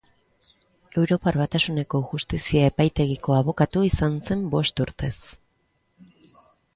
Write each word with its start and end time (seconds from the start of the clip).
Europar 0.99 1.35
Batasuneko 1.41 1.99
Justizia 2.13 2.63
Epaitegiko 2.69 3.35
abokatu 3.41 3.83
izan 3.89 4.15
zen 4.31 4.41
bost 4.55 4.81
urtez. 4.87 5.13